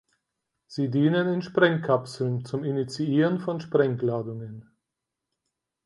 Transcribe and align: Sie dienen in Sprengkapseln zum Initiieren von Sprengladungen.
Sie 0.65 0.89
dienen 0.89 1.31
in 1.31 1.41
Sprengkapseln 1.43 2.43
zum 2.43 2.63
Initiieren 2.63 3.39
von 3.39 3.59
Sprengladungen. 3.61 4.71